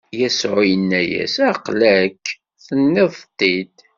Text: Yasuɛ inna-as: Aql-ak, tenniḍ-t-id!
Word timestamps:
Yasuɛ 0.19 0.61
inna-as: 0.73 1.35
Aql-ak, 1.51 2.23
tenniḍ-t-id! 2.65 3.75